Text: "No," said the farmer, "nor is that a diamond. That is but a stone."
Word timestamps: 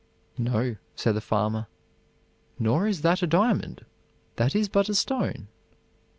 "No," 0.39 0.77
said 0.95 1.13
the 1.15 1.21
farmer, 1.21 1.67
"nor 2.57 2.87
is 2.87 3.01
that 3.03 3.21
a 3.21 3.27
diamond. 3.27 3.85
That 4.37 4.55
is 4.55 4.67
but 4.67 4.89
a 4.89 4.95
stone." 4.95 5.47